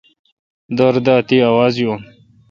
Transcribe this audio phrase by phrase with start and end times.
[0.77, 1.99] دور دا تی آواز یون۔